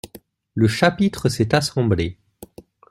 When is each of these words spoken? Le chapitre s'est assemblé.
Le 0.55 0.67
chapitre 0.67 1.29
s'est 1.29 1.53
assemblé. 1.53 2.17